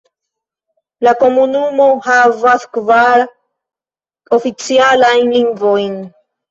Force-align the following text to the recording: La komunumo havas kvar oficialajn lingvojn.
La 1.07 1.13
komunumo 1.19 1.87
havas 2.07 2.65
kvar 2.79 3.27
oficialajn 4.41 5.35
lingvojn. 5.39 6.01